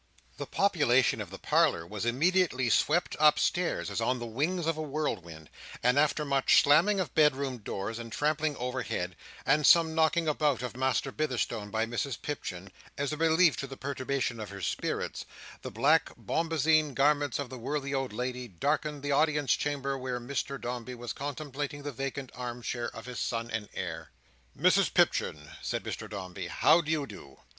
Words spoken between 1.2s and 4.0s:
of the parlour was immediately swept upstairs